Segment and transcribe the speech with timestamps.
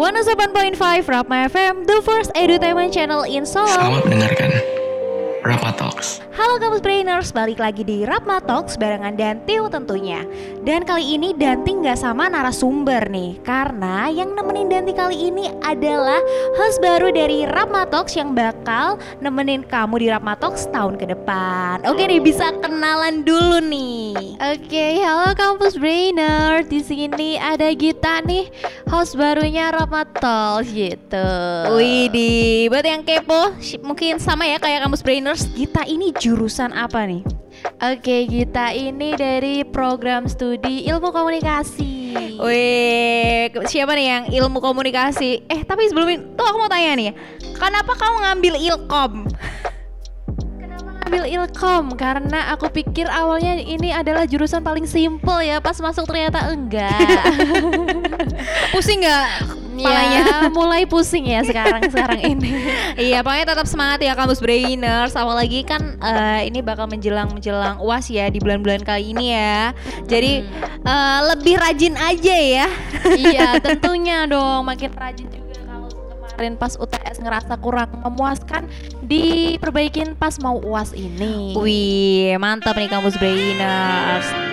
[0.00, 0.80] 107.5
[1.12, 3.68] Rapma FM, the first edutainment channel in Solo.
[3.68, 4.48] Selamat mendengarkan
[5.40, 6.20] Rapa Talks.
[6.36, 10.20] Halo kampus brainers, balik lagi di Rapma Talks barengan Dantiu tentunya.
[10.68, 16.20] Dan kali ini Danti nggak sama narasumber nih, karena yang nemenin Danti kali ini adalah
[16.60, 21.88] host baru dari Rapma Talks yang bakal nemenin kamu di Rapma Talks tahun ke depan.
[21.88, 24.36] Oke nih, bisa kenalan dulu nih.
[24.44, 26.68] Oke, halo kampus brainer.
[26.68, 28.52] Di sini ada Gita nih,
[28.92, 31.28] host barunya Rapma Talks gitu.
[31.72, 37.22] Widih, buat yang kepo, mungkin sama ya kayak kampus brainers, Gita ini jurusan apa nih?
[37.78, 41.94] Oke, Gita ini dari program studi ilmu komunikasi.
[42.42, 45.46] Wih, siapa nih yang ilmu komunikasi?
[45.46, 47.14] Eh, tapi sebelum itu aku mau tanya nih,
[47.54, 49.12] kenapa kamu ngambil ilkom?
[50.58, 51.84] Kenapa ngambil ilkom?
[51.94, 57.22] Karena aku pikir awalnya ini adalah jurusan paling simple ya, pas masuk ternyata enggak.
[58.74, 60.22] Pusing nggak kepalanya?
[60.22, 62.50] ya, mulai pusing ya sekarang sekarang ini.
[63.10, 65.16] iya, pokoknya tetap semangat ya kampus brainers.
[65.16, 69.72] Apalagi kan eh, ini bakal menjelang menjelang uas ya di bulan-bulan kali ini ya.
[70.04, 70.44] Jadi
[70.84, 72.66] eh, lebih rajin aja ya.
[73.28, 75.40] iya, tentunya dong makin rajin juga
[76.40, 78.64] kemarin pas UTS ngerasa kurang memuaskan
[79.04, 81.52] diperbaikin pas mau UAS ini.
[81.52, 84.49] Wih, mantap nih kampus brainers.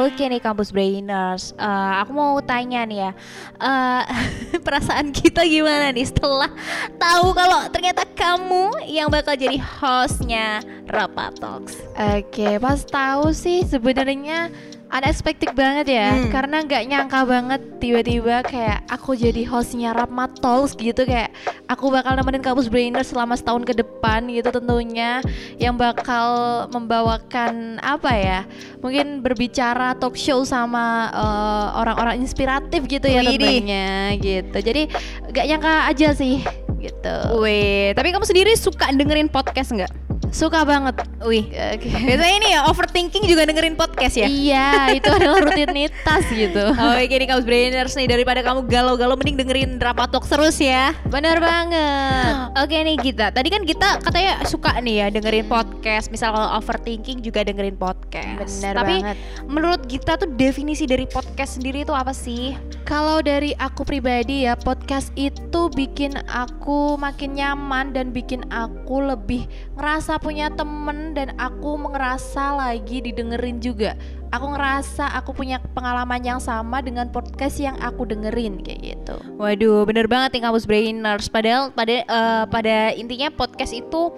[0.00, 3.12] Oke nih kampus brainers, Eh, aku mau tanya nih ya,
[3.60, 4.02] Eh,
[4.66, 6.48] perasaan kita gimana nih setelah
[6.96, 11.76] tahu kalau ternyata kamu yang bakal jadi hostnya Rapat Talks.
[11.92, 14.48] Oke, pas tahu sih sebenarnya
[14.92, 16.28] unexpected banget ya, Hmm.
[16.28, 21.32] karena nggak nyangka banget tiba-tiba kayak aku jadi hostnya Rapma Talks gitu kayak
[21.64, 25.24] aku bakal nemenin kampus brainer selama setahun ke depan gitu tentunya
[25.56, 26.28] yang bakal
[26.68, 28.40] membawakan apa ya,
[28.78, 33.40] mungkin berbicara talk show sama eh, orang-orang inspiratif gitu ya Widih.
[33.40, 33.88] tentunya
[34.20, 34.58] gitu.
[34.60, 34.82] Jadi
[35.28, 36.44] nggak nyangka aja sih
[36.82, 37.16] gitu.
[37.38, 40.01] Wih, tapi kamu sendiri suka dengerin podcast nggak?
[40.32, 40.96] Suka banget.
[41.22, 41.44] Wih,
[41.76, 41.92] Oke.
[41.92, 44.26] biasanya ini ya overthinking juga dengerin podcast ya?
[44.26, 46.64] Iya, itu adalah rutinitas gitu.
[46.82, 50.96] Oh, oke nih kampus brainers nih daripada kamu galau-galau mending dengerin Rapat Talks terus ya.
[51.06, 52.56] Bener banget.
[52.58, 56.08] Oke nih Gita, tadi kan kita katanya suka nih ya dengerin podcast.
[56.08, 58.64] Misal kalau overthinking juga dengerin podcast.
[58.64, 59.16] Bener Tapi banget.
[59.46, 62.56] menurut Gita tuh definisi dari podcast sendiri itu apa sih?
[62.92, 69.48] Kalau dari aku pribadi ya, podcast itu bikin aku makin nyaman dan bikin aku lebih
[69.80, 73.96] ngerasa punya temen dan aku ngerasa lagi didengerin juga.
[74.28, 79.16] Aku ngerasa aku punya pengalaman yang sama dengan podcast yang aku dengerin kayak gitu.
[79.40, 81.32] Waduh, bener banget nih kampus brainers.
[81.32, 84.12] Padahal pada eh, pada intinya podcast itu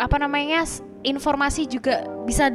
[0.00, 0.64] apa namanya
[1.04, 2.48] informasi juga bisa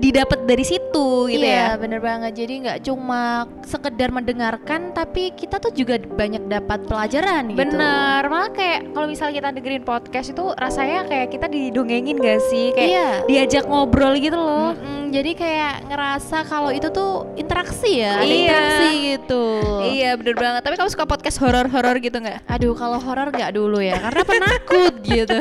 [0.00, 1.78] didapat dari situ gitu iya, ya.
[1.78, 2.32] bener banget.
[2.32, 7.60] Jadi nggak cuma sekedar mendengarkan, tapi kita tuh juga banyak dapat pelajaran gitu.
[7.60, 12.72] Bener, malah kayak kalau misalnya kita dengerin podcast itu rasanya kayak kita didongengin gak sih?
[12.72, 13.08] Kayak Iya.
[13.28, 14.72] diajak ngobrol gitu loh.
[14.72, 18.36] Mm-mm, jadi kayak ngerasa kalau itu tuh interaksi ya, ada Iya.
[18.40, 18.69] interaksi
[19.16, 19.42] gitu.
[19.82, 20.60] Iya bener banget.
[20.62, 22.46] Tapi kamu suka podcast horor-horor gitu nggak?
[22.46, 25.38] Aduh kalau horor nggak dulu ya, karena penakut gitu.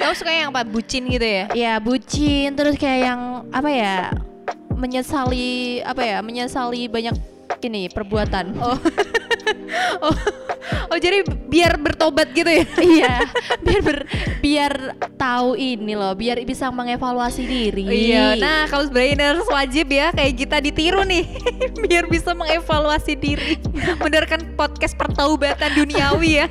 [0.00, 0.62] Kamu suka yang apa?
[0.66, 1.44] Bucin gitu ya?
[1.52, 3.20] ya bucin, terus kayak yang
[3.52, 3.96] apa ya,
[4.74, 7.14] menyesali apa ya, menyesali banyak
[7.64, 8.56] ini perbuatan.
[8.60, 8.78] Oh.
[10.06, 10.16] oh,
[10.92, 12.64] oh jadi biar bertobat gitu ya?
[12.96, 13.14] iya,
[13.62, 14.06] biar ber-
[14.40, 14.72] biar
[15.16, 17.84] tahu ini loh, biar bisa mengevaluasi diri.
[18.10, 21.24] Iya, nah kamu brainers wajib ya kayak kita ditiru nih
[21.84, 23.56] biar bisa mengevaluasi diri
[24.00, 26.46] mendengarkan podcast pertaubatan duniawi ya.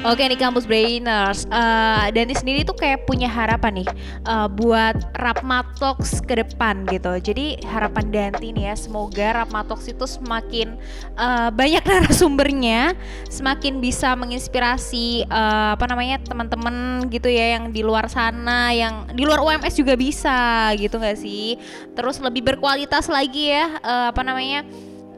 [0.00, 3.88] Oke nih kampus brainers, Eh Dani sendiri tuh kayak punya harapan nih
[4.24, 7.20] eh, buat Rapmatox ke depan gitu.
[7.20, 10.80] Jadi harapan Danti nih ya, semoga Rapmatox itu semakin
[11.20, 12.96] eh, banyak narasumbernya,
[13.28, 19.28] semakin bisa menginspirasi eh, apa namanya teman-teman gitu ya yang di luar sana, yang di
[19.28, 21.60] luar UMS juga bisa gitu nggak sih?
[21.92, 24.64] Terus lebih berkualitas lagi ya, eh, apa namanya?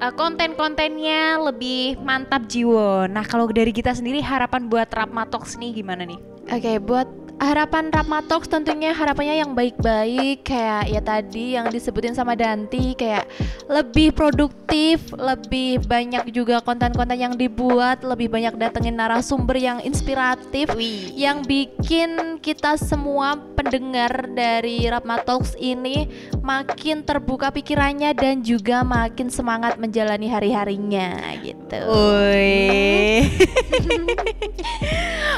[0.03, 3.07] Eh, konten-kontennya lebih mantap jiwa.
[3.07, 6.19] Nah, kalau dari kita sendiri harapan buat Rapmatox nih gimana nih?
[6.51, 12.37] Oke, buat harapan Rapma Talks tentunya harapannya yang baik-baik kayak ya tadi yang disebutin sama
[12.37, 13.29] Danti kayak
[13.71, 20.69] lebih produktif, lebih banyak juga konten-konten yang dibuat, lebih banyak datengin narasumber yang inspiratif
[21.15, 26.11] yang bikin kita semua pendengar dari Rapma Talks ini
[26.43, 31.79] makin terbuka pikirannya dan juga makin semangat menjalani hari-harinya gitu.
[31.87, 33.29] Woi.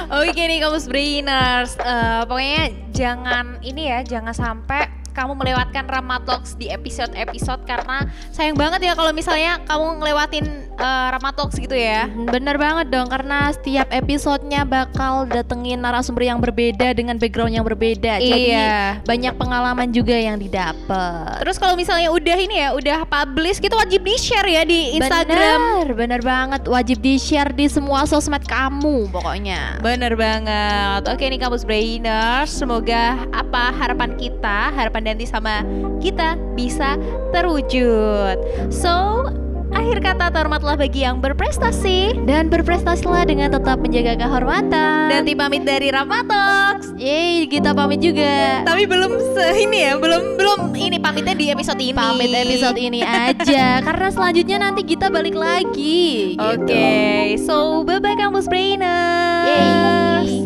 [0.25, 4.83] Oke nih kamu brainers, Eh, pokoknya jangan ini ya, jangan sampai
[5.15, 10.45] kamu melewatkan Rama Talks di episode-episode karena sayang banget ya kalau misalnya kamu ngelewatin
[10.75, 12.11] uh, Rama Talks gitu ya.
[12.11, 17.63] Hmm, bener banget dong karena setiap episodenya bakal datengin narasumber yang berbeda dengan background yang
[17.63, 18.19] berbeda.
[18.19, 18.99] Jadi Iya.
[19.07, 21.39] banyak pengalaman juga yang didapat.
[21.47, 25.87] Terus kalau misalnya udah ini ya, udah publish gitu wajib di-share ya di Instagram.
[25.87, 26.67] Bener, bener banget.
[26.67, 29.79] Wajib di-share di semua sosmed kamu pokoknya.
[29.79, 31.07] Bener banget.
[31.07, 35.61] Oke nih kampus brainers, semoga apa harapan kita, harapan Danti sama
[36.01, 36.97] kita bisa
[37.29, 38.41] terwujud.
[38.73, 39.29] So,
[39.71, 42.25] akhir kata terhormatlah bagi yang berprestasi.
[42.25, 45.13] Dan berprestasilah dengan tetap menjaga kehormatan.
[45.13, 46.97] Danti pamit dari Ramatox.
[46.97, 48.65] Yeay, kita pamit juga.
[48.65, 51.93] Tapi belum se ini ya, belum belum ini pamitnya di episode ini.
[51.93, 56.39] Pamit episode ini aja karena selanjutnya nanti kita balik lagi.
[56.39, 56.65] gitu.
[56.65, 59.45] Oke, so bye bye kampus brainers.
[59.45, 60.44] Yeay.